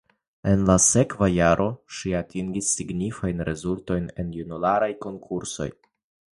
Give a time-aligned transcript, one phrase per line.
[0.51, 1.67] En la sekva jaro
[1.97, 5.73] ŝi atingis signifajn rezultojn en junularaj konkursoj.